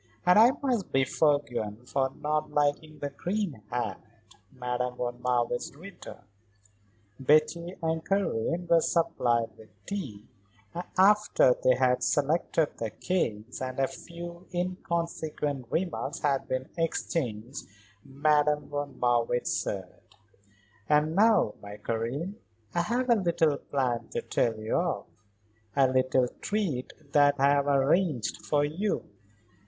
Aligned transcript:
"And 0.25 0.39
I 0.39 0.49
must 0.63 0.91
be 0.91 1.03
forgiven 1.03 1.85
for 1.85 2.09
not 2.15 2.49
liking 2.49 2.97
the 2.97 3.11
green 3.11 3.61
hat," 3.69 4.01
Madame 4.51 4.95
von 4.95 5.21
Marwitz 5.21 5.75
returned. 5.75 6.25
Betty 7.19 7.75
and 7.83 8.03
Karen 8.03 8.65
were 8.67 8.81
supplied 8.81 9.55
with 9.59 9.69
tea, 9.85 10.27
and 10.73 10.85
after 10.97 11.53
they 11.63 11.75
had 11.75 12.01
selected 12.01 12.79
their 12.79 12.89
cakes, 12.89 13.61
and 13.61 13.79
a 13.79 13.85
few 13.87 14.47
inconsequent 14.51 15.67
remarks 15.69 16.21
had 16.21 16.47
been 16.47 16.67
exchanged, 16.79 17.67
Madame 18.03 18.69
von 18.69 18.99
Marwitz 18.99 19.53
said: 19.55 20.01
"And 20.89 21.15
now, 21.15 21.53
my 21.61 21.77
Karen, 21.77 22.37
I 22.73 22.81
have 22.81 23.07
a 23.07 23.15
little 23.17 23.57
plan 23.59 24.07
to 24.13 24.23
tell 24.23 24.57
you 24.59 24.77
of; 24.77 25.05
a 25.75 25.87
little 25.87 26.27
treat 26.41 26.91
that 27.11 27.35
I 27.39 27.49
have 27.49 27.67
arranged 27.67 28.43
for 28.43 28.65
you. 28.65 29.07